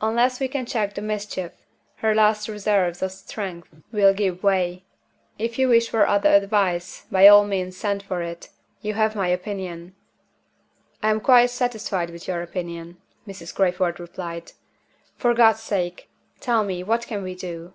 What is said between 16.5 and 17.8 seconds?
me, what can we do?"